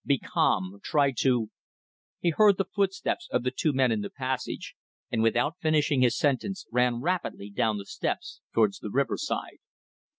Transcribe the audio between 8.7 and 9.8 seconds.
the riverside.